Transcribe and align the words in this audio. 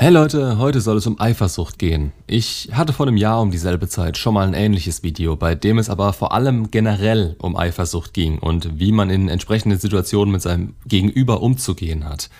Hey 0.00 0.10
Leute, 0.10 0.58
heute 0.58 0.80
soll 0.80 0.96
es 0.96 1.08
um 1.08 1.18
Eifersucht 1.18 1.76
gehen. 1.76 2.12
Ich 2.28 2.70
hatte 2.72 2.92
vor 2.92 3.08
einem 3.08 3.16
Jahr 3.16 3.40
um 3.40 3.50
dieselbe 3.50 3.88
Zeit 3.88 4.16
schon 4.16 4.32
mal 4.32 4.46
ein 4.46 4.54
ähnliches 4.54 5.02
Video, 5.02 5.34
bei 5.34 5.56
dem 5.56 5.76
es 5.76 5.90
aber 5.90 6.12
vor 6.12 6.32
allem 6.32 6.70
generell 6.70 7.34
um 7.40 7.56
Eifersucht 7.56 8.14
ging 8.14 8.38
und 8.38 8.78
wie 8.78 8.92
man 8.92 9.10
in 9.10 9.28
entsprechenden 9.28 9.76
Situationen 9.76 10.30
mit 10.30 10.40
seinem 10.40 10.76
Gegenüber 10.86 11.42
umzugehen 11.42 12.04
hat. 12.04 12.30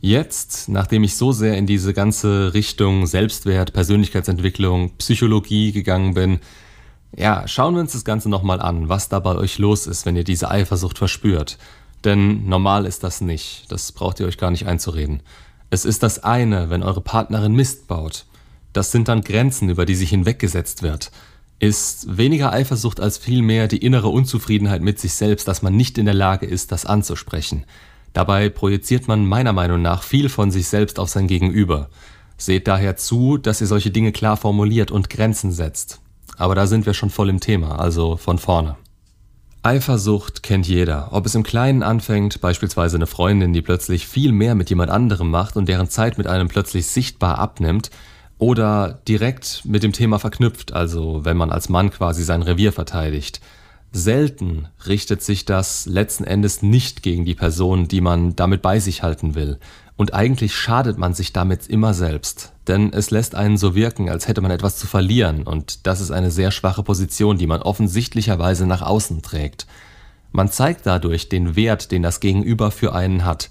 Jetzt, 0.00 0.68
nachdem 0.68 1.02
ich 1.02 1.16
so 1.16 1.32
sehr 1.32 1.58
in 1.58 1.66
diese 1.66 1.92
ganze 1.92 2.54
Richtung 2.54 3.08
Selbstwert, 3.08 3.72
Persönlichkeitsentwicklung, 3.72 4.92
Psychologie 4.98 5.72
gegangen 5.72 6.14
bin, 6.14 6.38
ja, 7.16 7.48
schauen 7.48 7.74
wir 7.74 7.80
uns 7.80 7.94
das 7.94 8.04
Ganze 8.04 8.28
nochmal 8.28 8.60
an, 8.60 8.88
was 8.88 9.08
da 9.08 9.18
bei 9.18 9.34
euch 9.34 9.58
los 9.58 9.88
ist, 9.88 10.06
wenn 10.06 10.14
ihr 10.14 10.22
diese 10.22 10.52
Eifersucht 10.52 10.98
verspürt. 10.98 11.58
Denn 12.04 12.48
normal 12.48 12.86
ist 12.86 13.02
das 13.02 13.20
nicht, 13.20 13.64
das 13.72 13.90
braucht 13.90 14.20
ihr 14.20 14.26
euch 14.28 14.38
gar 14.38 14.52
nicht 14.52 14.68
einzureden. 14.68 15.22
Es 15.76 15.84
ist 15.84 16.02
das 16.02 16.24
eine, 16.24 16.70
wenn 16.70 16.82
eure 16.82 17.02
Partnerin 17.02 17.52
Mist 17.52 17.86
baut. 17.86 18.24
Das 18.72 18.92
sind 18.92 19.08
dann 19.08 19.20
Grenzen, 19.20 19.68
über 19.68 19.84
die 19.84 19.94
sich 19.94 20.08
hinweggesetzt 20.08 20.82
wird. 20.82 21.10
Ist 21.58 22.16
weniger 22.16 22.50
Eifersucht 22.50 22.98
als 22.98 23.18
vielmehr 23.18 23.68
die 23.68 23.84
innere 23.84 24.08
Unzufriedenheit 24.08 24.80
mit 24.80 24.98
sich 24.98 25.12
selbst, 25.12 25.46
dass 25.46 25.60
man 25.60 25.76
nicht 25.76 25.98
in 25.98 26.06
der 26.06 26.14
Lage 26.14 26.46
ist, 26.46 26.72
das 26.72 26.86
anzusprechen. 26.86 27.64
Dabei 28.14 28.48
projiziert 28.48 29.06
man 29.06 29.26
meiner 29.26 29.52
Meinung 29.52 29.82
nach 29.82 30.02
viel 30.02 30.30
von 30.30 30.50
sich 30.50 30.66
selbst 30.68 30.98
auf 30.98 31.10
sein 31.10 31.26
Gegenüber. 31.26 31.90
Seht 32.38 32.68
daher 32.68 32.96
zu, 32.96 33.36
dass 33.36 33.60
ihr 33.60 33.66
solche 33.66 33.90
Dinge 33.90 34.12
klar 34.12 34.38
formuliert 34.38 34.90
und 34.90 35.10
Grenzen 35.10 35.52
setzt. 35.52 36.00
Aber 36.38 36.54
da 36.54 36.66
sind 36.66 36.86
wir 36.86 36.94
schon 36.94 37.10
voll 37.10 37.28
im 37.28 37.40
Thema, 37.40 37.78
also 37.78 38.16
von 38.16 38.38
vorne. 38.38 38.76
Eifersucht 39.66 40.44
kennt 40.44 40.68
jeder, 40.68 41.08
ob 41.10 41.26
es 41.26 41.34
im 41.34 41.42
Kleinen 41.42 41.82
anfängt, 41.82 42.40
beispielsweise 42.40 42.98
eine 42.98 43.08
Freundin, 43.08 43.52
die 43.52 43.62
plötzlich 43.62 44.06
viel 44.06 44.30
mehr 44.30 44.54
mit 44.54 44.70
jemand 44.70 44.92
anderem 44.92 45.28
macht 45.28 45.56
und 45.56 45.68
deren 45.68 45.90
Zeit 45.90 46.18
mit 46.18 46.28
einem 46.28 46.46
plötzlich 46.46 46.86
sichtbar 46.86 47.38
abnimmt, 47.38 47.90
oder 48.38 49.00
direkt 49.08 49.62
mit 49.64 49.82
dem 49.82 49.92
Thema 49.92 50.20
verknüpft, 50.20 50.72
also 50.72 51.24
wenn 51.24 51.36
man 51.36 51.50
als 51.50 51.68
Mann 51.68 51.90
quasi 51.90 52.22
sein 52.22 52.42
Revier 52.42 52.72
verteidigt. 52.72 53.40
Selten 53.90 54.68
richtet 54.86 55.22
sich 55.22 55.46
das 55.46 55.86
letzten 55.86 56.22
Endes 56.22 56.62
nicht 56.62 57.02
gegen 57.02 57.24
die 57.24 57.34
Person, 57.34 57.88
die 57.88 58.00
man 58.00 58.36
damit 58.36 58.62
bei 58.62 58.78
sich 58.78 59.02
halten 59.02 59.34
will, 59.34 59.58
und 59.96 60.12
eigentlich 60.12 60.54
schadet 60.54 60.98
man 60.98 61.14
sich 61.14 61.32
damit 61.32 61.66
immer 61.66 61.94
selbst, 61.94 62.52
denn 62.68 62.92
es 62.92 63.10
lässt 63.10 63.34
einen 63.34 63.56
so 63.56 63.74
wirken, 63.74 64.10
als 64.10 64.28
hätte 64.28 64.42
man 64.42 64.50
etwas 64.50 64.76
zu 64.76 64.86
verlieren, 64.86 65.42
und 65.44 65.86
das 65.86 66.00
ist 66.00 66.10
eine 66.10 66.30
sehr 66.30 66.50
schwache 66.50 66.82
Position, 66.82 67.38
die 67.38 67.46
man 67.46 67.62
offensichtlicherweise 67.62 68.66
nach 68.66 68.82
außen 68.82 69.22
trägt. 69.22 69.66
Man 70.32 70.50
zeigt 70.50 70.84
dadurch 70.84 71.30
den 71.30 71.56
Wert, 71.56 71.92
den 71.92 72.02
das 72.02 72.20
Gegenüber 72.20 72.70
für 72.70 72.94
einen 72.94 73.24
hat. 73.24 73.48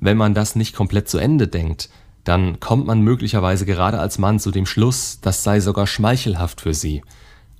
Wenn 0.00 0.16
man 0.16 0.32
das 0.32 0.56
nicht 0.56 0.74
komplett 0.74 1.08
zu 1.08 1.18
Ende 1.18 1.46
denkt, 1.46 1.90
dann 2.24 2.58
kommt 2.58 2.86
man 2.86 3.02
möglicherweise 3.02 3.66
gerade 3.66 3.98
als 3.98 4.18
Mann 4.18 4.40
zu 4.40 4.50
dem 4.50 4.64
Schluss, 4.64 5.18
das 5.20 5.44
sei 5.44 5.60
sogar 5.60 5.86
schmeichelhaft 5.86 6.62
für 6.62 6.72
sie. 6.72 7.02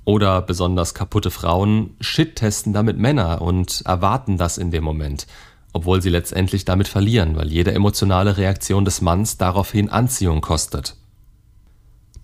Oder 0.05 0.41
besonders 0.41 0.95
kaputte 0.95 1.31
Frauen 1.31 1.97
shit-testen 2.01 2.73
damit 2.73 2.97
Männer 2.97 3.43
und 3.43 3.83
erwarten 3.85 4.39
das 4.39 4.57
in 4.57 4.71
dem 4.71 4.85
Moment 4.85 5.27
obwohl 5.73 6.03
sie 6.03 6.11
letztendlich 6.11 6.65
damit 6.65 6.89
verlieren, 6.89 7.37
weil 7.37 7.51
jede 7.51 7.73
emotionale 7.73 8.37
Reaktion 8.37 8.85
des 8.85 9.01
Manns 9.01 9.39
daraufhin 9.39 9.89
Anziehung 9.89 10.41
kostet. 10.41 10.97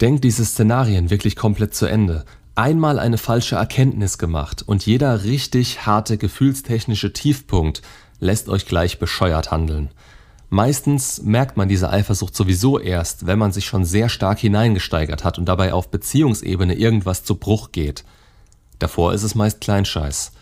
Denkt 0.00 0.24
diese 0.24 0.44
Szenarien 0.44 1.10
wirklich 1.10 1.34
komplett 1.34 1.74
zu 1.74 1.86
Ende. 1.86 2.24
Einmal 2.54 2.98
eine 2.98 3.18
falsche 3.18 3.56
Erkenntnis 3.56 4.18
gemacht 4.18 4.62
und 4.66 4.84
jeder 4.84 5.24
richtig 5.24 5.86
harte 5.86 6.18
gefühlstechnische 6.18 7.12
Tiefpunkt 7.12 7.82
lässt 8.20 8.48
euch 8.48 8.66
gleich 8.66 8.98
bescheuert 8.98 9.50
handeln. 9.50 9.90
Meistens 10.50 11.22
merkt 11.22 11.56
man 11.56 11.68
diese 11.68 11.90
Eifersucht 11.90 12.34
sowieso 12.34 12.78
erst, 12.78 13.26
wenn 13.26 13.38
man 13.38 13.52
sich 13.52 13.66
schon 13.66 13.84
sehr 13.84 14.08
stark 14.08 14.38
hineingesteigert 14.38 15.22
hat 15.22 15.38
und 15.38 15.46
dabei 15.46 15.72
auf 15.72 15.90
Beziehungsebene 15.90 16.74
irgendwas 16.74 17.22
zu 17.22 17.34
Bruch 17.34 17.70
geht. 17.70 18.04
Davor 18.78 19.12
ist 19.12 19.24
es 19.24 19.34
meist 19.34 19.60
Kleinscheiß. 19.60 20.32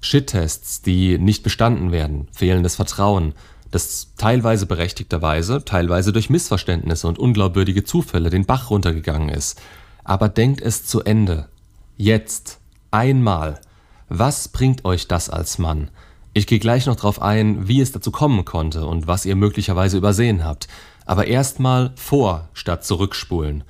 Shit-Tests, 0.00 0.82
die 0.82 1.18
nicht 1.18 1.42
bestanden 1.42 1.92
werden, 1.92 2.28
fehlendes 2.32 2.76
Vertrauen, 2.76 3.34
das 3.70 4.12
teilweise 4.16 4.66
berechtigterweise, 4.66 5.64
teilweise 5.64 6.12
durch 6.12 6.30
Missverständnisse 6.30 7.06
und 7.06 7.18
unglaubwürdige 7.18 7.84
Zufälle 7.84 8.30
den 8.30 8.46
Bach 8.46 8.70
runtergegangen 8.70 9.28
ist. 9.28 9.60
Aber 10.02 10.28
denkt 10.28 10.60
es 10.60 10.86
zu 10.86 11.02
Ende. 11.02 11.48
Jetzt. 11.96 12.58
Einmal. 12.90 13.60
Was 14.08 14.48
bringt 14.48 14.84
euch 14.84 15.06
das 15.06 15.30
als 15.30 15.58
Mann? 15.58 15.90
Ich 16.32 16.46
gehe 16.48 16.58
gleich 16.58 16.86
noch 16.86 16.96
drauf 16.96 17.22
ein, 17.22 17.68
wie 17.68 17.80
es 17.80 17.92
dazu 17.92 18.10
kommen 18.10 18.44
konnte 18.44 18.86
und 18.86 19.06
was 19.06 19.24
ihr 19.24 19.36
möglicherweise 19.36 19.96
übersehen 19.96 20.44
habt. 20.44 20.66
Aber 21.06 21.26
erstmal 21.26 21.92
vor 21.96 22.48
statt 22.52 22.84
zurückspulen. 22.84 23.62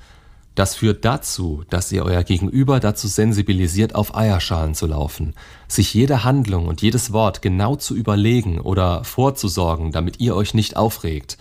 Das 0.55 0.75
führt 0.75 1.05
dazu, 1.05 1.63
dass 1.69 1.91
ihr 1.91 2.03
euer 2.03 2.23
Gegenüber 2.23 2.79
dazu 2.79 3.07
sensibilisiert, 3.07 3.95
auf 3.95 4.15
Eierschalen 4.15 4.75
zu 4.75 4.85
laufen, 4.85 5.33
sich 5.67 5.93
jede 5.93 6.23
Handlung 6.25 6.67
und 6.67 6.81
jedes 6.81 7.13
Wort 7.13 7.41
genau 7.41 7.77
zu 7.77 7.95
überlegen 7.95 8.59
oder 8.59 9.03
vorzusorgen, 9.05 9.91
damit 9.91 10.19
ihr 10.19 10.35
euch 10.35 10.53
nicht 10.53 10.75
aufregt, 10.75 11.37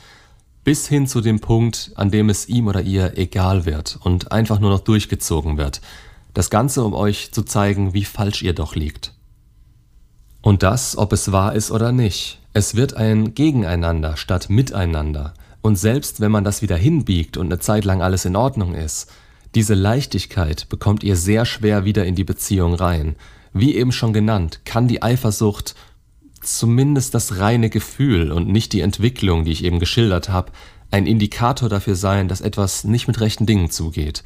bis 0.62 0.87
hin 0.87 1.09
zu 1.09 1.20
dem 1.20 1.41
Punkt, 1.41 1.93
an 1.97 2.10
dem 2.10 2.28
es 2.28 2.49
ihm 2.49 2.69
oder 2.69 2.82
ihr 2.82 3.19
egal 3.19 3.66
wird 3.66 3.99
und 4.03 4.31
einfach 4.31 4.60
nur 4.60 4.70
noch 4.70 4.81
durchgezogen 4.81 5.56
wird. 5.56 5.81
Das 6.32 6.49
Ganze, 6.49 6.84
um 6.84 6.94
euch 6.94 7.32
zu 7.32 7.43
zeigen, 7.43 7.93
wie 7.94 8.04
falsch 8.04 8.43
ihr 8.43 8.53
doch 8.53 8.76
liegt. 8.76 9.15
Und 10.43 10.62
das, 10.62 10.97
ob 10.97 11.12
es 11.12 11.32
wahr 11.32 11.54
ist 11.54 11.72
oder 11.72 11.91
nicht. 11.91 12.38
Es 12.53 12.75
wird 12.75 12.94
ein 12.94 13.34
Gegeneinander 13.34 14.16
statt 14.16 14.49
Miteinander. 14.49 15.34
Und 15.62 15.76
selbst 15.76 16.21
wenn 16.21 16.31
man 16.31 16.44
das 16.44 16.62
wieder 16.62 16.76
hinbiegt 16.76 17.37
und 17.37 17.47
eine 17.47 17.59
Zeit 17.59 17.84
lang 17.84 18.03
alles 18.03 18.25
in 18.25 18.37
Ordnung 18.37 18.75
ist, 18.75 19.10
diese 19.54 19.75
Leichtigkeit 19.75 20.69
bekommt 20.69 21.03
ihr 21.03 21.16
sehr 21.16 21.44
schwer 21.44 21.84
wieder 21.84 22.04
in 22.04 22.15
die 22.15 22.25
Beziehung 22.25 22.75
rein. 22.75 23.16
Wie 23.53 23.75
eben 23.75 23.93
schon 23.93 24.12
genannt, 24.12 24.60
kann 24.65 24.87
die 24.87 25.03
Eifersucht 25.03 25.75
zumindest 26.41 27.15
das 27.15 27.38
reine 27.38 27.69
Gefühl 27.69 28.32
und 28.32 28.49
nicht 28.49 28.72
die 28.72 28.81
Entwicklung, 28.81 29.44
die 29.44 29.53
ich 29.53 29.65
eben 29.65 29.81
geschildert 29.81 30.28
habe, 30.28 30.53
ein 30.91 31.06
Indikator 31.06 31.69
dafür 31.69 31.94
sein, 31.94 32.28
dass 32.28 32.41
etwas 32.41 32.84
nicht 32.84 33.06
mit 33.06 33.20
rechten 33.20 33.47
Dingen 33.47 33.70
zugeht. 33.70 34.25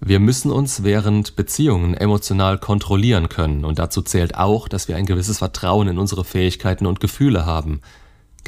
Wir 0.00 0.20
müssen 0.20 0.52
uns 0.52 0.84
während 0.84 1.34
Beziehungen 1.34 1.94
emotional 1.94 2.58
kontrollieren 2.58 3.28
können 3.28 3.64
und 3.64 3.78
dazu 3.78 4.00
zählt 4.00 4.36
auch, 4.36 4.68
dass 4.68 4.86
wir 4.86 4.96
ein 4.96 5.06
gewisses 5.06 5.38
Vertrauen 5.38 5.88
in 5.88 5.98
unsere 5.98 6.24
Fähigkeiten 6.24 6.86
und 6.86 7.00
Gefühle 7.00 7.46
haben. 7.46 7.80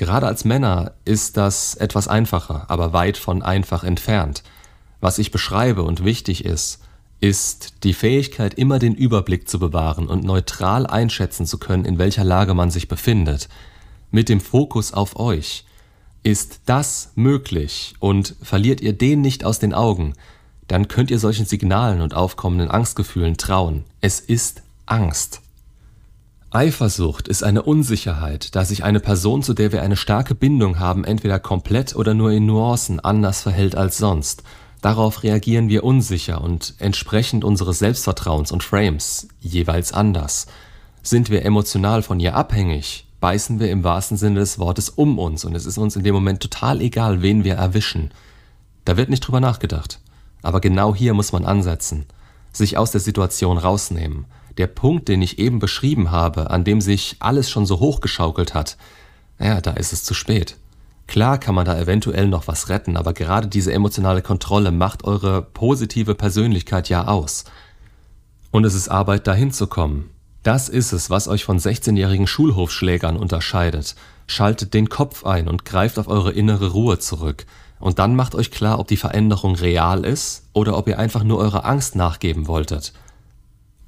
Gerade 0.00 0.26
als 0.26 0.46
Männer 0.46 0.92
ist 1.04 1.36
das 1.36 1.74
etwas 1.74 2.08
einfacher, 2.08 2.64
aber 2.68 2.94
weit 2.94 3.18
von 3.18 3.42
einfach 3.42 3.84
entfernt. 3.84 4.42
Was 5.02 5.18
ich 5.18 5.30
beschreibe 5.30 5.82
und 5.82 6.06
wichtig 6.06 6.46
ist, 6.46 6.80
ist 7.20 7.84
die 7.84 7.92
Fähigkeit, 7.92 8.54
immer 8.54 8.78
den 8.78 8.94
Überblick 8.94 9.46
zu 9.46 9.58
bewahren 9.58 10.08
und 10.08 10.24
neutral 10.24 10.86
einschätzen 10.86 11.44
zu 11.44 11.58
können, 11.58 11.84
in 11.84 11.98
welcher 11.98 12.24
Lage 12.24 12.54
man 12.54 12.70
sich 12.70 12.88
befindet. 12.88 13.50
Mit 14.10 14.30
dem 14.30 14.40
Fokus 14.40 14.94
auf 14.94 15.20
euch. 15.20 15.66
Ist 16.22 16.62
das 16.64 17.12
möglich 17.14 17.94
und 17.98 18.36
verliert 18.40 18.80
ihr 18.80 18.94
den 18.94 19.20
nicht 19.20 19.44
aus 19.44 19.58
den 19.58 19.74
Augen, 19.74 20.14
dann 20.66 20.88
könnt 20.88 21.10
ihr 21.10 21.18
solchen 21.18 21.44
Signalen 21.44 22.00
und 22.00 22.14
aufkommenden 22.14 22.70
Angstgefühlen 22.70 23.36
trauen. 23.36 23.84
Es 24.00 24.18
ist 24.18 24.62
Angst. 24.86 25.42
Eifersucht 26.52 27.28
ist 27.28 27.44
eine 27.44 27.62
Unsicherheit, 27.62 28.56
da 28.56 28.64
sich 28.64 28.82
eine 28.82 28.98
Person, 28.98 29.44
zu 29.44 29.54
der 29.54 29.70
wir 29.70 29.82
eine 29.82 29.96
starke 29.96 30.34
Bindung 30.34 30.80
haben, 30.80 31.04
entweder 31.04 31.38
komplett 31.38 31.94
oder 31.94 32.12
nur 32.12 32.32
in 32.32 32.46
Nuancen 32.46 32.98
anders 32.98 33.42
verhält 33.42 33.76
als 33.76 33.98
sonst. 33.98 34.42
Darauf 34.80 35.22
reagieren 35.22 35.68
wir 35.68 35.84
unsicher 35.84 36.40
und 36.40 36.74
entsprechend 36.80 37.44
unseres 37.44 37.78
Selbstvertrauens 37.78 38.50
und 38.50 38.64
Frames 38.64 39.28
jeweils 39.38 39.92
anders. 39.92 40.48
Sind 41.04 41.30
wir 41.30 41.44
emotional 41.44 42.02
von 42.02 42.18
ihr 42.18 42.34
abhängig, 42.34 43.06
beißen 43.20 43.60
wir 43.60 43.70
im 43.70 43.84
wahrsten 43.84 44.16
Sinne 44.16 44.40
des 44.40 44.58
Wortes 44.58 44.88
um 44.88 45.20
uns 45.20 45.44
und 45.44 45.54
es 45.54 45.66
ist 45.66 45.78
uns 45.78 45.94
in 45.94 46.02
dem 46.02 46.16
Moment 46.16 46.40
total 46.40 46.80
egal, 46.80 47.22
wen 47.22 47.44
wir 47.44 47.54
erwischen. 47.54 48.10
Da 48.84 48.96
wird 48.96 49.08
nicht 49.08 49.20
drüber 49.20 49.38
nachgedacht. 49.38 50.00
Aber 50.42 50.60
genau 50.60 50.96
hier 50.96 51.14
muss 51.14 51.30
man 51.30 51.44
ansetzen. 51.44 52.06
Sich 52.52 52.76
aus 52.76 52.90
der 52.90 53.00
Situation 53.00 53.56
rausnehmen 53.56 54.24
der 54.60 54.66
Punkt, 54.66 55.08
den 55.08 55.22
ich 55.22 55.38
eben 55.38 55.58
beschrieben 55.58 56.10
habe, 56.10 56.50
an 56.50 56.64
dem 56.64 56.82
sich 56.82 57.16
alles 57.18 57.50
schon 57.50 57.64
so 57.64 57.80
hochgeschaukelt 57.80 58.52
hat, 58.52 58.76
ja, 59.40 59.60
da 59.62 59.72
ist 59.72 59.94
es 59.94 60.04
zu 60.04 60.12
spät. 60.12 60.56
Klar 61.06 61.38
kann 61.38 61.54
man 61.54 61.64
da 61.64 61.78
eventuell 61.78 62.28
noch 62.28 62.46
was 62.46 62.68
retten, 62.68 62.98
aber 62.98 63.14
gerade 63.14 63.48
diese 63.48 63.72
emotionale 63.72 64.20
Kontrolle 64.20 64.70
macht 64.70 65.04
eure 65.04 65.40
positive 65.40 66.14
Persönlichkeit 66.14 66.90
ja 66.90 67.06
aus. 67.06 67.44
Und 68.50 68.64
es 68.64 68.74
ist 68.74 68.90
Arbeit, 68.90 69.26
dahin 69.26 69.50
zu 69.50 69.66
kommen. 69.66 70.10
Das 70.42 70.68
ist 70.68 70.92
es, 70.92 71.08
was 71.08 71.26
euch 71.26 71.44
von 71.44 71.58
16-jährigen 71.58 72.26
Schulhofschlägern 72.26 73.16
unterscheidet. 73.16 73.96
Schaltet 74.26 74.74
den 74.74 74.90
Kopf 74.90 75.24
ein 75.24 75.48
und 75.48 75.64
greift 75.64 75.98
auf 75.98 76.06
eure 76.06 76.32
innere 76.32 76.72
Ruhe 76.72 76.98
zurück. 76.98 77.46
Und 77.78 77.98
dann 77.98 78.14
macht 78.14 78.34
euch 78.34 78.50
klar, 78.50 78.78
ob 78.78 78.88
die 78.88 78.98
Veränderung 78.98 79.54
real 79.54 80.04
ist 80.04 80.44
oder 80.52 80.76
ob 80.76 80.86
ihr 80.86 80.98
einfach 80.98 81.24
nur 81.24 81.38
eurer 81.38 81.64
Angst 81.64 81.96
nachgeben 81.96 82.46
wolltet 82.46 82.92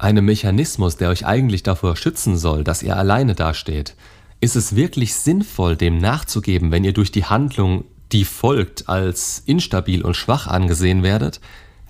einem 0.03 0.25
Mechanismus, 0.25 0.97
der 0.97 1.11
euch 1.11 1.27
eigentlich 1.27 1.63
davor 1.63 1.97
schützen 1.97 2.37
soll, 2.37 2.65
dass 2.65 2.83
ihr 2.83 2.97
alleine 2.97 3.35
dasteht, 3.35 3.95
ist 4.41 4.57
es 4.57 4.75
wirklich 4.75 5.15
sinnvoll, 5.15 5.77
dem 5.77 5.99
nachzugeben, 5.99 6.73
wenn 6.73 6.85
ihr 6.85 6.93
durch 6.93 7.13
die 7.13 7.25
Handlung 7.25 7.85
die 8.11 8.25
folgt, 8.25 8.89
als 8.89 9.43
instabil 9.47 10.03
und 10.03 10.17
schwach 10.17 10.47
angesehen 10.47 11.03
werdet, 11.03 11.41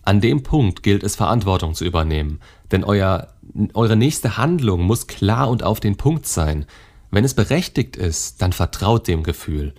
an 0.04 0.20
dem 0.20 0.42
Punkt 0.42 0.82
gilt 0.82 1.02
es 1.02 1.16
Verantwortung 1.16 1.74
zu 1.74 1.84
übernehmen, 1.84 2.40
denn 2.70 2.84
euer, 2.84 3.28
eure 3.74 3.96
nächste 3.96 4.36
Handlung 4.36 4.82
muss 4.82 5.06
klar 5.06 5.48
und 5.48 5.62
auf 5.62 5.80
den 5.80 5.96
Punkt 5.96 6.26
sein. 6.26 6.66
Wenn 7.10 7.24
es 7.24 7.34
berechtigt 7.34 7.96
ist, 7.96 8.42
dann 8.42 8.52
vertraut 8.52 9.08
dem 9.08 9.22
Gefühl. 9.22 9.74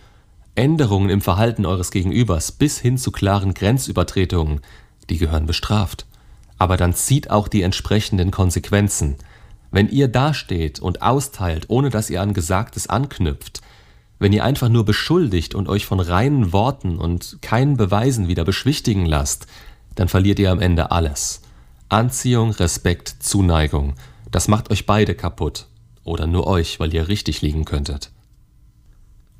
Änderungen 0.55 1.09
im 1.09 1.21
Verhalten 1.21 1.65
eures 1.65 1.91
Gegenübers 1.91 2.51
bis 2.51 2.79
hin 2.79 2.97
zu 2.97 3.11
klaren 3.11 3.53
Grenzübertretungen, 3.53 4.61
die 5.09 5.17
gehören 5.17 5.45
bestraft. 5.45 6.05
Aber 6.63 6.77
dann 6.77 6.93
zieht 6.93 7.29
auch 7.29 7.49
die 7.49 7.61
entsprechenden 7.61 8.31
Konsequenzen. 8.31 9.17
Wenn 9.71 9.89
ihr 9.89 10.07
dasteht 10.07 10.79
und 10.79 11.01
austeilt, 11.01 11.65
ohne 11.67 11.89
dass 11.89 12.09
ihr 12.09 12.21
an 12.21 12.33
Gesagtes 12.33 12.87
anknüpft, 12.87 13.59
wenn 14.17 14.31
ihr 14.31 14.45
einfach 14.45 14.69
nur 14.69 14.85
beschuldigt 14.85 15.55
und 15.55 15.67
euch 15.67 15.85
von 15.85 15.99
reinen 15.99 16.53
Worten 16.53 16.99
und 16.99 17.39
keinen 17.41 17.75
Beweisen 17.75 18.29
wieder 18.29 18.45
beschwichtigen 18.45 19.05
lasst, 19.05 19.45
dann 19.95 20.07
verliert 20.07 20.39
ihr 20.39 20.51
am 20.51 20.61
Ende 20.61 20.91
alles. 20.91 21.41
Anziehung, 21.89 22.51
Respekt, 22.51 23.13
Zuneigung. 23.19 23.95
Das 24.31 24.47
macht 24.47 24.71
euch 24.71 24.85
beide 24.85 25.15
kaputt. 25.15 25.67
Oder 26.05 26.27
nur 26.27 26.47
euch, 26.47 26.79
weil 26.79 26.93
ihr 26.93 27.09
richtig 27.09 27.41
liegen 27.41 27.65
könntet. 27.65 28.09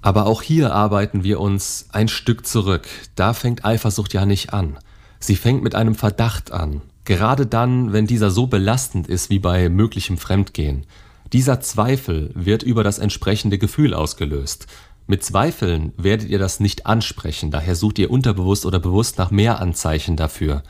Aber 0.02 0.26
auch 0.26 0.42
hier 0.42 0.74
arbeiten 0.76 1.24
wir 1.24 1.40
uns 1.40 1.88
ein 1.94 2.10
Stück 2.10 2.46
zurück. 2.46 2.86
Da 3.16 3.34
fängt 3.34 3.64
Eifersucht 3.64 4.12
ja 4.12 4.26
nicht 4.26 4.52
an. 4.52 4.78
Sie 5.22 5.38
fängt 5.38 5.64
mit 5.64 5.74
einem 5.74 5.96
Verdacht 5.96 6.52
an. 6.52 6.82
Gerade 7.06 7.46
dann, 7.46 7.92
wenn 7.92 8.08
dieser 8.08 8.32
so 8.32 8.48
belastend 8.48 9.08
ist 9.08 9.30
wie 9.30 9.40
bei 9.40 9.70
möglichem 9.70 10.18
Fremdgehen. 10.18 10.86
Dieser 11.34 11.60
Zweifel 11.60 12.32
wird 12.36 12.64
über 12.64 12.84
das 12.84 13.00
entsprechende 13.00 13.58
Gefühl 13.58 13.94
ausgelöst. 13.94 14.68
Mit 15.06 15.24
Zweifeln 15.24 15.92
werdet 15.98 16.30
ihr 16.30 16.40
das 16.40 16.60
nicht 16.60 16.86
ansprechen, 16.86 17.52
daher 17.52 17.76
sucht 17.76 18.00
ihr 18.00 18.10
unterbewusst 18.10 18.66
oder 18.66 18.80
bewusst 18.80 19.18
nach 19.18 19.32
mehr 19.32 19.60
Anzeichen 19.60 20.16
dafür. 20.16 20.64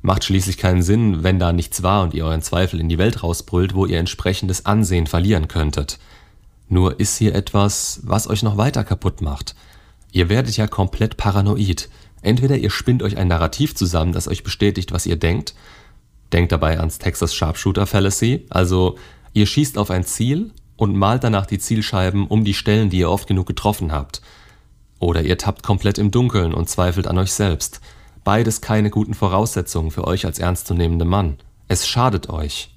Macht 0.00 0.24
schließlich 0.24 0.56
keinen 0.56 0.82
Sinn, 0.82 1.22
wenn 1.22 1.38
da 1.38 1.52
nichts 1.52 1.82
war 1.82 2.02
und 2.02 2.14
ihr 2.14 2.24
euren 2.24 2.40
Zweifel 2.40 2.80
in 2.80 2.88
die 2.88 2.98
Welt 2.98 3.22
rausbrüllt, 3.22 3.74
wo 3.74 3.84
ihr 3.84 3.98
entsprechendes 3.98 4.64
Ansehen 4.64 5.06
verlieren 5.06 5.48
könntet. 5.48 5.98
Nur 6.68 7.00
ist 7.00 7.18
hier 7.18 7.34
etwas, 7.34 8.00
was 8.04 8.28
euch 8.28 8.42
noch 8.42 8.56
weiter 8.56 8.84
kaputt 8.84 9.20
macht. 9.20 9.54
Ihr 10.12 10.28
werdet 10.28 10.56
ja 10.56 10.66
komplett 10.66 11.16
paranoid. 11.16 11.88
Entweder 12.22 12.56
ihr 12.56 12.70
spinnt 12.70 13.02
euch 13.02 13.16
ein 13.16 13.28
Narrativ 13.28 13.74
zusammen, 13.74 14.12
das 14.12 14.28
euch 14.28 14.42
bestätigt, 14.42 14.92
was 14.92 15.06
ihr 15.06 15.16
denkt. 15.16 15.54
Denkt 16.32 16.52
dabei 16.52 16.78
ans 16.78 16.98
Texas 16.98 17.34
Sharpshooter 17.34 17.86
Fallacy, 17.86 18.46
also 18.50 18.98
ihr 19.32 19.46
schießt 19.46 19.78
auf 19.78 19.90
ein 19.90 20.04
Ziel 20.04 20.52
und 20.76 20.96
malt 20.96 21.24
danach 21.24 21.46
die 21.46 21.58
Zielscheiben 21.58 22.26
um 22.26 22.44
die 22.44 22.54
Stellen, 22.54 22.90
die 22.90 22.98
ihr 22.98 23.10
oft 23.10 23.26
genug 23.26 23.46
getroffen 23.46 23.92
habt. 23.92 24.20
Oder 24.98 25.22
ihr 25.22 25.38
tappt 25.38 25.62
komplett 25.62 25.98
im 25.98 26.10
Dunkeln 26.10 26.54
und 26.54 26.68
zweifelt 26.68 27.06
an 27.06 27.18
euch 27.18 27.32
selbst. 27.32 27.80
Beides 28.24 28.60
keine 28.60 28.90
guten 28.90 29.14
Voraussetzungen 29.14 29.90
für 29.90 30.06
euch 30.06 30.26
als 30.26 30.38
ernstzunehmende 30.38 31.04
Mann. 31.04 31.38
Es 31.66 31.86
schadet 31.86 32.28
euch. 32.28 32.74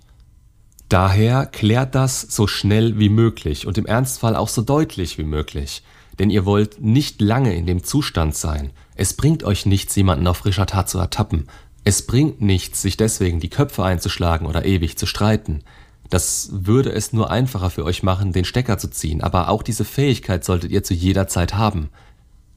Daher 0.87 1.45
klärt 1.45 1.95
das 1.95 2.21
so 2.21 2.47
schnell 2.47 2.99
wie 2.99 3.09
möglich 3.09 3.65
und 3.65 3.77
im 3.77 3.85
Ernstfall 3.85 4.35
auch 4.35 4.49
so 4.49 4.61
deutlich 4.61 5.17
wie 5.17 5.23
möglich. 5.23 5.83
Denn 6.21 6.29
ihr 6.29 6.45
wollt 6.45 6.79
nicht 6.79 7.19
lange 7.19 7.55
in 7.55 7.65
dem 7.65 7.83
Zustand 7.83 8.35
sein. 8.35 8.69
Es 8.93 9.13
bringt 9.15 9.43
euch 9.43 9.65
nichts, 9.65 9.95
jemanden 9.95 10.27
auf 10.27 10.37
frischer 10.37 10.67
Tat 10.67 10.87
zu 10.87 10.99
ertappen. 10.99 11.47
Es 11.83 12.05
bringt 12.05 12.41
nichts, 12.41 12.83
sich 12.83 12.95
deswegen 12.95 13.39
die 13.39 13.49
Köpfe 13.49 13.83
einzuschlagen 13.83 14.45
oder 14.45 14.63
ewig 14.63 14.99
zu 14.99 15.07
streiten. 15.07 15.63
Das 16.11 16.49
würde 16.51 16.91
es 16.91 17.11
nur 17.11 17.31
einfacher 17.31 17.71
für 17.71 17.85
euch 17.85 18.03
machen, 18.03 18.33
den 18.33 18.45
Stecker 18.45 18.77
zu 18.77 18.91
ziehen, 18.91 19.21
aber 19.23 19.49
auch 19.49 19.63
diese 19.63 19.83
Fähigkeit 19.83 20.45
solltet 20.45 20.69
ihr 20.69 20.83
zu 20.83 20.93
jeder 20.93 21.27
Zeit 21.27 21.55
haben. 21.55 21.89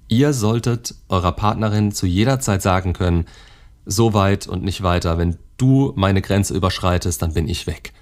Ihr 0.09 0.35
solltet 0.35 0.95
eurer 1.09 1.33
Partnerin 1.33 1.91
zu 1.91 2.05
jeder 2.07 2.41
Zeit 2.41 2.61
sagen 2.61 2.93
können, 2.93 3.25
so 3.87 4.13
weit 4.13 4.47
und 4.47 4.63
nicht 4.63 4.83
weiter, 4.83 5.17
wenn 5.17 5.39
du 5.57 5.95
meine 5.97 6.21
Grenze 6.21 6.53
überschreitest, 6.53 7.23
dann 7.23 7.33
bin 7.33 7.49
ich 7.49 7.67
weg. 7.67 7.95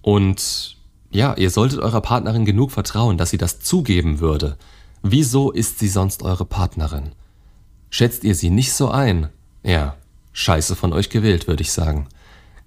Und 0.00 0.78
ja, 1.10 1.34
ihr 1.34 1.50
solltet 1.50 1.80
eurer 1.80 2.00
Partnerin 2.00 2.44
genug 2.44 2.70
vertrauen, 2.70 3.18
dass 3.18 3.30
sie 3.30 3.38
das 3.38 3.60
zugeben 3.60 4.20
würde. 4.20 4.56
Wieso 5.02 5.50
ist 5.50 5.78
sie 5.78 5.88
sonst 5.88 6.22
eure 6.22 6.44
Partnerin? 6.44 7.12
Schätzt 7.90 8.22
ihr 8.22 8.34
sie 8.34 8.50
nicht 8.50 8.72
so 8.72 8.90
ein? 8.90 9.28
Ja, 9.64 9.96
scheiße 10.32 10.76
von 10.76 10.92
euch 10.92 11.10
gewählt, 11.10 11.48
würde 11.48 11.62
ich 11.62 11.72
sagen. 11.72 12.08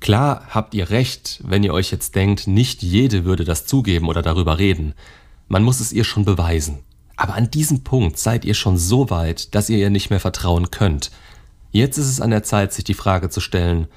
Klar 0.01 0.48
habt 0.50 0.74
ihr 0.74 0.90
recht, 0.90 1.40
wenn 1.45 1.63
ihr 1.63 1.74
euch 1.74 1.90
jetzt 1.92 2.16
denkt, 2.16 2.45
nicht 2.48 2.84
jede 2.84 3.24
würde 3.24 3.45
das 3.45 3.66
zugeben 3.66 4.10
oder 4.10 4.22
darüber 4.22 4.60
reden. 4.60 4.94
Man 5.48 5.63
muss 5.63 5.80
es 5.80 5.94
ihr 5.94 6.04
schon 6.04 6.25
beweisen. 6.25 6.80
Aber 7.16 7.36
an 7.36 7.50
diesem 7.51 7.86
Punkt 7.86 8.18
seid 8.18 8.44
ihr 8.44 8.56
schon 8.56 8.78
so 8.78 9.10
weit, 9.10 9.56
dass 9.56 9.69
ihr 9.69 9.78
ihr 9.78 9.89
nicht 9.89 10.10
mehr 10.10 10.19
vertrauen 10.19 10.72
könnt. 10.72 11.12
Jetzt 11.72 11.98
ist 11.98 12.10
es 12.10 12.19
an 12.19 12.31
der 12.31 12.44
Zeit, 12.44 12.74
sich 12.74 12.84
die 12.84 12.94
Frage 12.94 13.30
zu 13.30 13.39
stellen, 13.39 13.88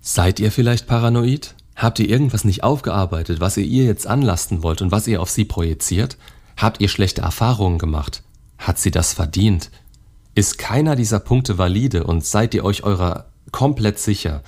seid 0.00 0.40
ihr 0.40 0.50
vielleicht 0.50 0.86
paranoid? 0.86 1.54
Habt 1.76 1.98
ihr 1.98 2.08
irgendwas 2.08 2.44
nicht 2.44 2.62
aufgearbeitet, 2.62 3.40
was 3.40 3.56
ihr 3.56 3.64
ihr 3.64 3.84
jetzt 3.84 4.06
anlasten 4.06 4.62
wollt 4.62 4.82
und 4.82 4.92
was 4.92 5.06
ihr 5.06 5.20
auf 5.20 5.30
sie 5.30 5.44
projiziert? 5.44 6.16
Habt 6.56 6.80
ihr 6.80 6.88
schlechte 6.88 7.22
Erfahrungen 7.22 7.78
gemacht? 7.78 8.22
Hat 8.58 8.78
sie 8.78 8.90
das 8.90 9.12
verdient? 9.12 9.70
Ist 10.34 10.58
keiner 10.58 10.96
dieser 10.96 11.20
Punkte 11.20 11.58
valide 11.58 12.04
und 12.04 12.24
seid 12.24 12.54
ihr 12.54 12.64
euch 12.64 12.84
eurer 12.84 13.26
komplett 13.50 13.98
sicher, 13.98 14.42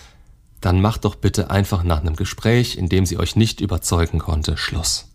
dann 0.60 0.80
macht 0.80 1.04
doch 1.04 1.14
bitte 1.14 1.50
einfach 1.50 1.82
nach 1.82 2.00
einem 2.00 2.16
Gespräch, 2.16 2.78
in 2.78 2.88
dem 2.88 3.04
sie 3.04 3.18
euch 3.18 3.36
nicht 3.36 3.60
überzeugen 3.60 4.18
konnte, 4.18 4.56
Schluss. 4.56 5.10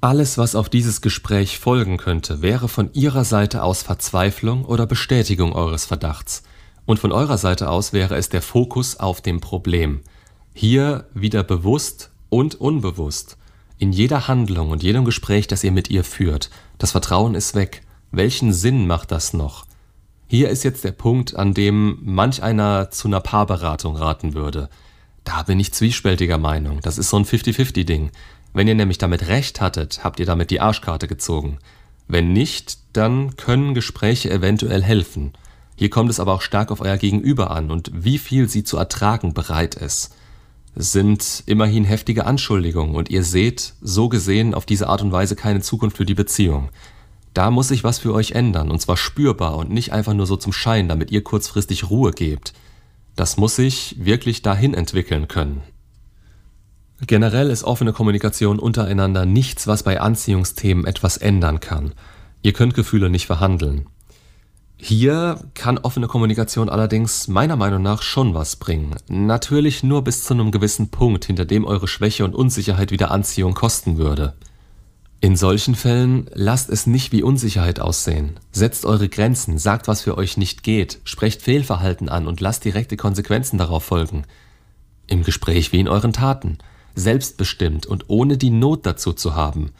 Alles, 0.00 0.36
was 0.36 0.54
auf 0.54 0.68
dieses 0.68 1.00
Gespräch 1.00 1.58
folgen 1.58 1.96
könnte, 1.96 2.42
wäre 2.42 2.68
von 2.68 2.92
Ihrer 2.92 3.24
Seite 3.24 3.62
aus 3.62 3.82
Verzweiflung 3.82 4.64
oder 4.64 4.86
Bestätigung 4.86 5.54
eures 5.54 5.86
Verdachts. 5.86 6.42
Und 6.84 6.98
von 6.98 7.10
eurer 7.10 7.38
Seite 7.38 7.70
aus 7.70 7.94
wäre 7.94 8.16
es 8.16 8.28
der 8.28 8.42
Fokus 8.42 9.00
auf 9.00 9.22
dem 9.22 9.40
Problem. 9.40 10.02
Hier 10.56 11.08
wieder 11.14 11.42
bewusst 11.42 12.12
und 12.28 12.54
unbewusst. 12.54 13.36
In 13.78 13.92
jeder 13.92 14.28
Handlung 14.28 14.70
und 14.70 14.84
jedem 14.84 15.04
Gespräch, 15.04 15.48
das 15.48 15.64
ihr 15.64 15.72
mit 15.72 15.90
ihr 15.90 16.04
führt. 16.04 16.48
Das 16.78 16.92
Vertrauen 16.92 17.34
ist 17.34 17.56
weg. 17.56 17.82
Welchen 18.12 18.52
Sinn 18.52 18.86
macht 18.86 19.10
das 19.10 19.32
noch? 19.32 19.66
Hier 20.28 20.50
ist 20.50 20.62
jetzt 20.62 20.84
der 20.84 20.92
Punkt, 20.92 21.34
an 21.34 21.54
dem 21.54 21.98
manch 22.02 22.40
einer 22.40 22.92
zu 22.92 23.08
einer 23.08 23.18
Paarberatung 23.18 23.96
raten 23.96 24.34
würde. 24.34 24.70
Da 25.24 25.42
bin 25.42 25.58
ich 25.58 25.72
zwiespältiger 25.72 26.38
Meinung. 26.38 26.80
Das 26.80 26.98
ist 26.98 27.10
so 27.10 27.16
ein 27.16 27.24
50-50-Ding. 27.24 28.12
Wenn 28.52 28.68
ihr 28.68 28.76
nämlich 28.76 28.98
damit 28.98 29.26
recht 29.26 29.60
hattet, 29.60 30.04
habt 30.04 30.20
ihr 30.20 30.26
damit 30.26 30.50
die 30.50 30.60
Arschkarte 30.60 31.08
gezogen. 31.08 31.58
Wenn 32.06 32.32
nicht, 32.32 32.78
dann 32.92 33.34
können 33.34 33.74
Gespräche 33.74 34.30
eventuell 34.30 34.84
helfen. 34.84 35.32
Hier 35.74 35.90
kommt 35.90 36.10
es 36.10 36.20
aber 36.20 36.32
auch 36.32 36.42
stark 36.42 36.70
auf 36.70 36.80
euer 36.80 36.96
Gegenüber 36.96 37.50
an 37.50 37.72
und 37.72 37.90
wie 37.92 38.18
viel 38.18 38.48
sie 38.48 38.62
zu 38.62 38.76
ertragen 38.76 39.34
bereit 39.34 39.74
ist. 39.74 40.14
Sind 40.76 41.44
immerhin 41.46 41.84
heftige 41.84 42.26
Anschuldigungen 42.26 42.96
und 42.96 43.10
ihr 43.10 43.22
seht, 43.22 43.74
so 43.80 44.08
gesehen, 44.08 44.54
auf 44.54 44.66
diese 44.66 44.88
Art 44.88 45.02
und 45.02 45.12
Weise 45.12 45.36
keine 45.36 45.60
Zukunft 45.60 45.96
für 45.96 46.04
die 46.04 46.14
Beziehung. 46.14 46.70
Da 47.32 47.50
muss 47.50 47.68
sich 47.68 47.84
was 47.84 47.98
für 47.98 48.14
euch 48.14 48.32
ändern, 48.32 48.70
und 48.70 48.80
zwar 48.80 48.96
spürbar 48.96 49.56
und 49.56 49.70
nicht 49.70 49.92
einfach 49.92 50.14
nur 50.14 50.26
so 50.26 50.36
zum 50.36 50.52
Schein, 50.52 50.88
damit 50.88 51.10
ihr 51.10 51.22
kurzfristig 51.22 51.90
Ruhe 51.90 52.12
gebt. 52.12 52.54
Das 53.16 53.36
muss 53.36 53.56
sich 53.56 53.96
wirklich 53.98 54.42
dahin 54.42 54.74
entwickeln 54.74 55.28
können. 55.28 55.62
Generell 57.06 57.50
ist 57.50 57.64
offene 57.64 57.92
Kommunikation 57.92 58.58
untereinander 58.58 59.26
nichts, 59.26 59.66
was 59.66 59.82
bei 59.82 60.00
Anziehungsthemen 60.00 60.86
etwas 60.86 61.16
ändern 61.16 61.60
kann. 61.60 61.92
Ihr 62.42 62.52
könnt 62.52 62.74
Gefühle 62.74 63.10
nicht 63.10 63.26
verhandeln. 63.26 63.86
Hier 64.86 65.38
kann 65.54 65.78
offene 65.78 66.08
Kommunikation 66.08 66.68
allerdings 66.68 67.26
meiner 67.26 67.56
Meinung 67.56 67.80
nach 67.80 68.02
schon 68.02 68.34
was 68.34 68.56
bringen. 68.56 68.94
Natürlich 69.08 69.82
nur 69.82 70.04
bis 70.04 70.24
zu 70.24 70.34
einem 70.34 70.50
gewissen 70.50 70.90
Punkt, 70.90 71.24
hinter 71.24 71.46
dem 71.46 71.64
eure 71.64 71.88
Schwäche 71.88 72.22
und 72.22 72.34
Unsicherheit 72.34 72.90
wieder 72.90 73.10
Anziehung 73.10 73.54
kosten 73.54 73.96
würde. 73.96 74.34
In 75.22 75.36
solchen 75.36 75.74
Fällen 75.74 76.28
lasst 76.34 76.68
es 76.68 76.86
nicht 76.86 77.12
wie 77.12 77.22
Unsicherheit 77.22 77.80
aussehen. 77.80 78.38
Setzt 78.52 78.84
eure 78.84 79.08
Grenzen, 79.08 79.56
sagt, 79.56 79.88
was 79.88 80.02
für 80.02 80.18
euch 80.18 80.36
nicht 80.36 80.62
geht, 80.62 81.00
sprecht 81.04 81.40
Fehlverhalten 81.40 82.10
an 82.10 82.26
und 82.26 82.42
lasst 82.42 82.66
direkte 82.66 82.98
Konsequenzen 82.98 83.56
darauf 83.56 83.84
folgen. 83.84 84.26
Im 85.06 85.22
Gespräch 85.22 85.72
wie 85.72 85.80
in 85.80 85.88
euren 85.88 86.12
Taten, 86.12 86.58
selbstbestimmt 86.94 87.86
und 87.86 88.10
ohne 88.10 88.36
die 88.36 88.50
Not 88.50 88.84
dazu 88.84 89.14
zu 89.14 89.34
haben. 89.34 89.70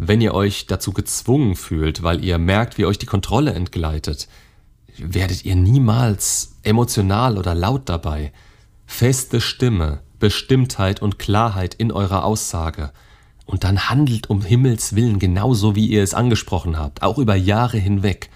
Wenn 0.00 0.20
ihr 0.20 0.34
euch 0.34 0.66
dazu 0.66 0.92
gezwungen 0.92 1.56
fühlt, 1.56 2.02
weil 2.02 2.24
ihr 2.24 2.38
merkt, 2.38 2.78
wie 2.78 2.86
euch 2.86 2.98
die 2.98 3.06
Kontrolle 3.06 3.52
entgleitet, 3.52 4.28
werdet 4.96 5.44
ihr 5.44 5.56
niemals 5.56 6.56
emotional 6.62 7.36
oder 7.36 7.54
laut 7.54 7.88
dabei. 7.88 8.32
Feste 8.86 9.40
Stimme, 9.40 10.00
Bestimmtheit 10.18 11.02
und 11.02 11.18
Klarheit 11.18 11.74
in 11.74 11.92
eurer 11.92 12.24
Aussage– 12.24 12.92
und 13.48 13.64
dann 13.64 13.88
handelt 13.88 14.28
um 14.28 14.42
Himmels 14.42 14.94
willen 14.94 15.18
genauso, 15.18 15.74
wie 15.74 15.86
ihr 15.86 16.02
es 16.02 16.12
angesprochen 16.12 16.78
habt, 16.78 17.02
auch 17.02 17.16
über 17.16 17.34
Jahre 17.34 17.78
hinweg. 17.78 18.28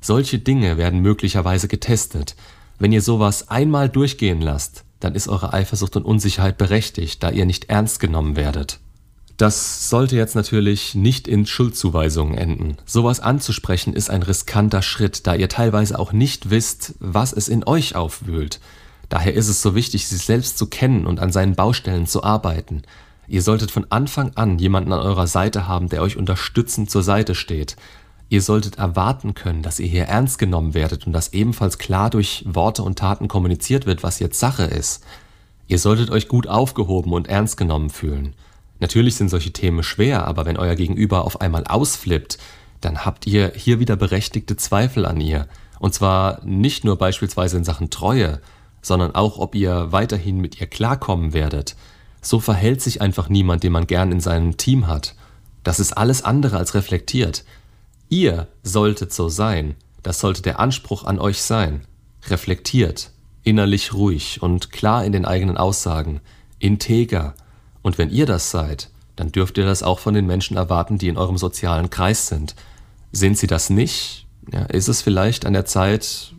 Solche 0.00 0.38
Dinge 0.38 0.78
werden 0.78 1.00
möglicherweise 1.00 1.68
getestet. 1.68 2.34
Wenn 2.78 2.90
ihr 2.90 3.02
sowas 3.02 3.50
einmal 3.50 3.90
durchgehen 3.90 4.40
lasst, 4.40 4.84
dann 5.00 5.14
ist 5.14 5.28
eure 5.28 5.52
Eifersucht 5.52 5.96
und 5.96 6.06
Unsicherheit 6.06 6.56
berechtigt, 6.56 7.22
da 7.22 7.28
ihr 7.30 7.44
nicht 7.44 7.68
ernst 7.68 8.00
genommen 8.00 8.36
werdet. 8.36 8.80
Das 9.36 9.90
sollte 9.90 10.14
jetzt 10.14 10.36
natürlich 10.36 10.94
nicht 10.94 11.26
in 11.26 11.44
Schuldzuweisungen 11.44 12.38
enden. 12.38 12.76
Sowas 12.86 13.18
anzusprechen 13.18 13.92
ist 13.92 14.08
ein 14.08 14.22
riskanter 14.22 14.80
Schritt, 14.80 15.26
da 15.26 15.34
ihr 15.34 15.48
teilweise 15.48 15.98
auch 15.98 16.12
nicht 16.12 16.50
wisst, 16.50 16.94
was 17.00 17.32
es 17.32 17.48
in 17.48 17.66
euch 17.66 17.96
aufwühlt. 17.96 18.60
Daher 19.08 19.34
ist 19.34 19.48
es 19.48 19.60
so 19.60 19.74
wichtig, 19.74 20.06
sich 20.06 20.24
selbst 20.24 20.56
zu 20.56 20.66
kennen 20.66 21.06
und 21.06 21.18
an 21.18 21.32
seinen 21.32 21.56
Baustellen 21.56 22.06
zu 22.06 22.22
arbeiten. 22.22 22.82
Ihr 23.26 23.42
solltet 23.42 23.70
von 23.70 23.86
Anfang 23.90 24.32
an 24.36 24.58
jemanden 24.58 24.92
an 24.92 25.00
eurer 25.00 25.26
Seite 25.26 25.66
haben, 25.66 25.88
der 25.88 26.02
euch 26.02 26.16
unterstützend 26.16 26.90
zur 26.90 27.02
Seite 27.02 27.34
steht. 27.34 27.76
Ihr 28.28 28.40
solltet 28.40 28.78
erwarten 28.78 29.34
können, 29.34 29.62
dass 29.62 29.80
ihr 29.80 29.86
hier 29.88 30.04
ernst 30.04 30.38
genommen 30.38 30.74
werdet 30.74 31.06
und 31.06 31.12
dass 31.12 31.32
ebenfalls 31.32 31.78
klar 31.78 32.08
durch 32.08 32.44
Worte 32.46 32.82
und 32.82 32.98
Taten 32.98 33.28
kommuniziert 33.28 33.86
wird, 33.86 34.02
was 34.02 34.20
jetzt 34.20 34.38
Sache 34.38 34.64
ist. 34.64 35.04
Ihr 35.66 35.78
solltet 35.78 36.10
euch 36.10 36.28
gut 36.28 36.46
aufgehoben 36.46 37.12
und 37.12 37.28
ernst 37.28 37.56
genommen 37.56 37.90
fühlen. 37.90 38.34
Natürlich 38.84 39.14
sind 39.14 39.30
solche 39.30 39.50
Themen 39.50 39.82
schwer, 39.82 40.26
aber 40.26 40.44
wenn 40.44 40.58
euer 40.58 40.74
Gegenüber 40.74 41.24
auf 41.24 41.40
einmal 41.40 41.64
ausflippt, 41.64 42.36
dann 42.82 43.06
habt 43.06 43.26
ihr 43.26 43.50
hier 43.56 43.80
wieder 43.80 43.96
berechtigte 43.96 44.56
Zweifel 44.56 45.06
an 45.06 45.22
ihr. 45.22 45.48
Und 45.78 45.94
zwar 45.94 46.44
nicht 46.44 46.84
nur 46.84 46.98
beispielsweise 46.98 47.56
in 47.56 47.64
Sachen 47.64 47.88
Treue, 47.88 48.42
sondern 48.82 49.14
auch, 49.14 49.38
ob 49.38 49.54
ihr 49.54 49.90
weiterhin 49.90 50.38
mit 50.38 50.60
ihr 50.60 50.66
klarkommen 50.66 51.32
werdet. 51.32 51.76
So 52.20 52.40
verhält 52.40 52.82
sich 52.82 53.00
einfach 53.00 53.30
niemand, 53.30 53.62
den 53.62 53.72
man 53.72 53.86
gern 53.86 54.12
in 54.12 54.20
seinem 54.20 54.58
Team 54.58 54.86
hat. 54.86 55.14
Das 55.62 55.80
ist 55.80 55.96
alles 55.96 56.22
andere 56.22 56.58
als 56.58 56.74
reflektiert. 56.74 57.46
Ihr 58.10 58.48
solltet 58.62 59.14
so 59.14 59.30
sein, 59.30 59.76
das 60.02 60.20
sollte 60.20 60.42
der 60.42 60.60
Anspruch 60.60 61.04
an 61.04 61.18
euch 61.18 61.40
sein. 61.40 61.86
Reflektiert, 62.28 63.12
innerlich 63.44 63.94
ruhig 63.94 64.42
und 64.42 64.72
klar 64.72 65.06
in 65.06 65.12
den 65.12 65.24
eigenen 65.24 65.56
Aussagen, 65.56 66.20
integer. 66.58 67.34
Und 67.84 67.98
wenn 67.98 68.10
ihr 68.10 68.24
das 68.24 68.50
seid, 68.50 68.88
dann 69.14 69.30
dürft 69.30 69.58
ihr 69.58 69.66
das 69.66 69.82
auch 69.82 69.98
von 69.98 70.14
den 70.14 70.26
Menschen 70.26 70.56
erwarten, 70.56 70.96
die 70.96 71.08
in 71.08 71.18
eurem 71.18 71.36
sozialen 71.36 71.90
Kreis 71.90 72.28
sind. 72.28 72.54
Sind 73.12 73.36
sie 73.36 73.46
das 73.46 73.68
nicht, 73.68 74.26
ja, 74.50 74.62
ist 74.62 74.88
es 74.88 75.02
vielleicht 75.02 75.44
an 75.44 75.52
der 75.52 75.66
Zeit, 75.66 76.32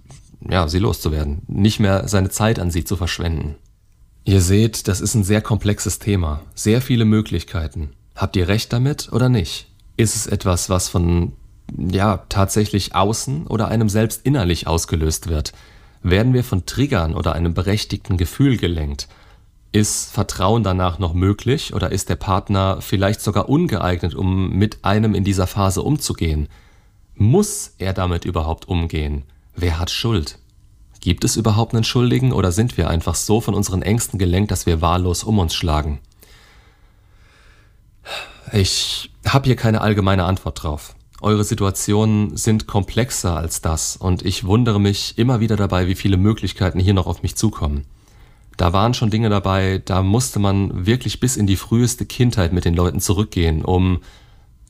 ja, 0.49 0.67
sie 0.67 0.79
loszuwerden, 0.79 1.43
nicht 1.47 1.79
mehr 1.79 2.07
seine 2.07 2.29
Zeit 2.29 2.57
an 2.57 2.71
sie 2.71 2.83
zu 2.83 2.95
verschwenden. 2.95 3.55
Ihr 4.25 4.41
seht, 4.41 4.87
das 4.87 5.01
ist 5.01 5.13
ein 5.13 5.23
sehr 5.23 5.41
komplexes 5.41 5.99
Thema, 5.99 6.41
sehr 6.55 6.81
viele 6.81 7.05
Möglichkeiten. 7.05 7.91
Habt 8.15 8.35
ihr 8.35 8.47
recht 8.47 8.73
damit 8.73 9.13
oder 9.13 9.29
nicht? 9.29 9.67
Ist 9.97 10.15
es 10.15 10.25
etwas, 10.25 10.67
was 10.67 10.89
von 10.89 11.33
ja 11.77 12.25
tatsächlich 12.27 12.95
außen 12.95 13.45
oder 13.45 13.67
einem 13.67 13.87
selbst 13.87 14.25
innerlich 14.25 14.65
ausgelöst 14.65 15.27
wird? 15.27 15.53
Werden 16.01 16.33
wir 16.33 16.43
von 16.43 16.65
Triggern 16.65 17.13
oder 17.13 17.33
einem 17.33 17.53
berechtigten 17.53 18.17
Gefühl 18.17 18.57
gelenkt? 18.57 19.07
Ist 19.75 20.13
Vertrauen 20.13 20.63
danach 20.63 20.99
noch 20.99 21.13
möglich 21.13 21.73
oder 21.73 21.91
ist 21.91 22.07
der 22.07 22.15
Partner 22.15 22.77
vielleicht 22.79 23.19
sogar 23.19 23.49
ungeeignet, 23.49 24.15
um 24.15 24.51
mit 24.51 24.85
einem 24.85 25.13
in 25.13 25.25
dieser 25.25 25.47
Phase 25.47 25.81
umzugehen? 25.81 26.47
Muss 27.15 27.73
er 27.77 27.91
damit 27.91 28.23
überhaupt 28.23 28.69
umgehen? 28.69 29.23
Wer 29.53 29.77
hat 29.77 29.91
Schuld? 29.91 30.39
Gibt 31.01 31.25
es 31.25 31.35
überhaupt 31.35 31.73
einen 31.73 31.83
Schuldigen 31.83 32.31
oder 32.31 32.53
sind 32.53 32.77
wir 32.77 32.89
einfach 32.89 33.15
so 33.15 33.41
von 33.41 33.53
unseren 33.53 33.81
Ängsten 33.81 34.17
gelenkt, 34.17 34.51
dass 34.51 34.65
wir 34.65 34.79
wahllos 34.79 35.25
um 35.25 35.39
uns 35.39 35.53
schlagen? 35.53 35.99
Ich 38.53 39.11
habe 39.27 39.47
hier 39.47 39.57
keine 39.57 39.81
allgemeine 39.81 40.23
Antwort 40.23 40.63
drauf. 40.63 40.95
Eure 41.19 41.43
Situationen 41.43 42.37
sind 42.37 42.65
komplexer 42.65 43.35
als 43.35 43.59
das 43.59 43.97
und 43.97 44.23
ich 44.25 44.45
wundere 44.45 44.79
mich 44.79 45.17
immer 45.17 45.41
wieder 45.41 45.57
dabei, 45.57 45.87
wie 45.87 45.95
viele 45.95 46.15
Möglichkeiten 46.15 46.79
hier 46.79 46.93
noch 46.93 47.07
auf 47.07 47.23
mich 47.23 47.35
zukommen. 47.35 47.85
Da 48.57 48.71
waren 48.73 48.93
schon 48.93 49.09
Dinge 49.09 49.29
dabei, 49.29 49.81
da 49.83 50.01
musste 50.01 50.39
man 50.39 50.85
wirklich 50.85 51.19
bis 51.19 51.35
in 51.35 51.47
die 51.47 51.57
früheste 51.57 52.05
Kindheit 52.05 52.53
mit 52.53 52.65
den 52.65 52.73
Leuten 52.73 52.99
zurückgehen, 52.99 53.63
um, 53.63 54.01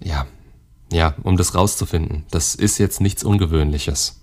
ja, 0.03 0.25
ja, 0.91 1.13
um 1.23 1.37
das 1.37 1.55
rauszufinden. 1.55 2.23
Das 2.31 2.55
ist 2.55 2.77
jetzt 2.77 3.01
nichts 3.01 3.23
Ungewöhnliches. 3.23 4.21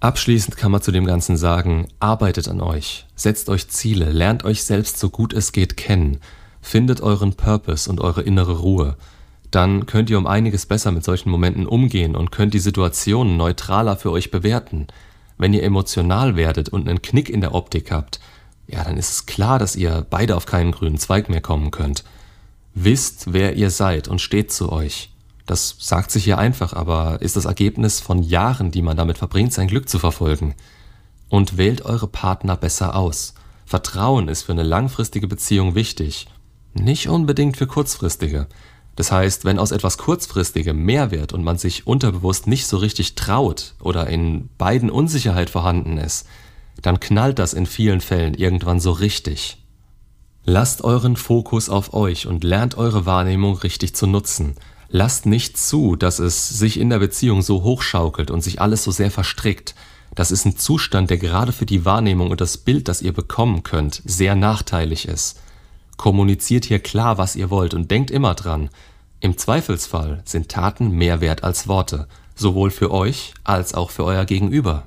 Abschließend 0.00 0.58
kann 0.58 0.70
man 0.70 0.82
zu 0.82 0.92
dem 0.92 1.06
Ganzen 1.06 1.38
sagen, 1.38 1.88
arbeitet 1.98 2.48
an 2.48 2.60
euch, 2.60 3.06
setzt 3.16 3.48
euch 3.48 3.68
Ziele, 3.68 4.12
lernt 4.12 4.44
euch 4.44 4.64
selbst 4.64 4.98
so 4.98 5.08
gut 5.08 5.32
es 5.32 5.52
geht 5.52 5.78
kennen, 5.78 6.18
findet 6.60 7.00
euren 7.00 7.34
Purpose 7.34 7.88
und 7.88 8.02
eure 8.02 8.20
innere 8.20 8.58
Ruhe. 8.58 8.98
Dann 9.50 9.86
könnt 9.86 10.10
ihr 10.10 10.18
um 10.18 10.26
einiges 10.26 10.66
besser 10.66 10.92
mit 10.92 11.04
solchen 11.04 11.30
Momenten 11.30 11.64
umgehen 11.64 12.16
und 12.16 12.32
könnt 12.32 12.52
die 12.52 12.58
Situationen 12.58 13.38
neutraler 13.38 13.96
für 13.96 14.10
euch 14.10 14.30
bewerten. 14.30 14.88
Wenn 15.38 15.54
ihr 15.54 15.62
emotional 15.62 16.36
werdet 16.36 16.68
und 16.68 16.86
einen 16.86 17.00
Knick 17.00 17.30
in 17.30 17.40
der 17.40 17.54
Optik 17.54 17.90
habt, 17.90 18.20
ja, 18.66 18.84
dann 18.84 18.96
ist 18.96 19.10
es 19.10 19.26
klar, 19.26 19.58
dass 19.58 19.76
ihr 19.76 20.06
beide 20.08 20.36
auf 20.36 20.46
keinen 20.46 20.72
grünen 20.72 20.98
Zweig 20.98 21.28
mehr 21.28 21.40
kommen 21.40 21.70
könnt. 21.70 22.04
Wisst, 22.74 23.32
wer 23.32 23.56
ihr 23.56 23.70
seid 23.70 24.08
und 24.08 24.20
steht 24.20 24.52
zu 24.52 24.72
euch. 24.72 25.10
Das 25.46 25.76
sagt 25.78 26.10
sich 26.10 26.24
hier 26.24 26.38
einfach, 26.38 26.72
aber 26.72 27.20
ist 27.20 27.36
das 27.36 27.44
Ergebnis 27.44 28.00
von 28.00 28.22
Jahren, 28.22 28.70
die 28.70 28.82
man 28.82 28.96
damit 28.96 29.18
verbringt, 29.18 29.52
sein 29.52 29.68
Glück 29.68 29.88
zu 29.88 29.98
verfolgen. 29.98 30.54
Und 31.28 31.56
wählt 31.56 31.82
eure 31.82 32.08
Partner 32.08 32.56
besser 32.56 32.96
aus. 32.96 33.34
Vertrauen 33.66 34.28
ist 34.28 34.42
für 34.42 34.52
eine 34.52 34.62
langfristige 34.62 35.28
Beziehung 35.28 35.74
wichtig, 35.74 36.26
nicht 36.74 37.08
unbedingt 37.08 37.56
für 37.56 37.66
kurzfristige. 37.66 38.46
Das 38.96 39.10
heißt, 39.10 39.44
wenn 39.44 39.58
aus 39.58 39.72
etwas 39.72 39.98
Kurzfristigem 39.98 40.76
mehr 40.76 41.10
wird 41.10 41.32
und 41.32 41.42
man 41.42 41.58
sich 41.58 41.86
unterbewusst 41.86 42.46
nicht 42.46 42.66
so 42.66 42.76
richtig 42.76 43.14
traut 43.14 43.74
oder 43.80 44.06
in 44.06 44.48
beiden 44.56 44.90
Unsicherheit 44.90 45.50
vorhanden 45.50 45.98
ist, 45.98 46.26
dann 46.82 47.00
knallt 47.00 47.38
das 47.38 47.52
in 47.52 47.66
vielen 47.66 48.00
Fällen 48.00 48.34
irgendwann 48.34 48.80
so 48.80 48.92
richtig. 48.92 49.58
Lasst 50.44 50.84
euren 50.84 51.16
Fokus 51.16 51.70
auf 51.70 51.94
euch 51.94 52.26
und 52.26 52.44
lernt 52.44 52.76
eure 52.76 53.06
Wahrnehmung 53.06 53.56
richtig 53.56 53.94
zu 53.94 54.06
nutzen. 54.06 54.56
Lasst 54.88 55.24
nicht 55.26 55.56
zu, 55.56 55.96
dass 55.96 56.18
es 56.18 56.48
sich 56.48 56.78
in 56.78 56.90
der 56.90 56.98
Beziehung 56.98 57.42
so 57.42 57.62
hochschaukelt 57.62 58.30
und 58.30 58.42
sich 58.42 58.60
alles 58.60 58.84
so 58.84 58.90
sehr 58.90 59.10
verstrickt. 59.10 59.74
Das 60.14 60.30
ist 60.30 60.44
ein 60.44 60.56
Zustand, 60.56 61.10
der 61.10 61.16
gerade 61.16 61.52
für 61.52 61.66
die 61.66 61.84
Wahrnehmung 61.84 62.30
und 62.30 62.40
das 62.40 62.58
Bild, 62.58 62.88
das 62.88 63.02
ihr 63.02 63.12
bekommen 63.12 63.62
könnt, 63.62 64.02
sehr 64.04 64.34
nachteilig 64.34 65.08
ist. 65.08 65.40
Kommuniziert 65.96 66.66
hier 66.66 66.78
klar, 66.78 67.18
was 67.18 67.36
ihr 67.36 67.50
wollt 67.50 67.74
und 67.74 67.90
denkt 67.90 68.10
immer 68.10 68.34
dran. 68.34 68.68
Im 69.20 69.38
Zweifelsfall 69.38 70.22
sind 70.24 70.50
Taten 70.50 70.90
mehr 70.90 71.20
wert 71.20 71.42
als 71.42 71.66
Worte, 71.66 72.06
sowohl 72.34 72.70
für 72.70 72.90
euch 72.90 73.32
als 73.42 73.74
auch 73.74 73.90
für 73.90 74.04
euer 74.04 74.26
Gegenüber. 74.26 74.86